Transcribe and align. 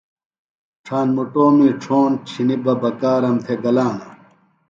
ڇھاݨ 0.85 1.07
مُٹومی 1.15 1.69
ڇھوݨ 1.81 2.09
چِھنی 2.27 2.55
بہ 2.63 2.73
بکارم 2.81 3.35
تھےۡ 3.45 3.59
گلانہ۔ 3.63 4.05